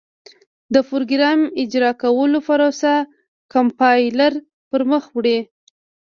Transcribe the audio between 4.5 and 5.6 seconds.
پر مخ وړي.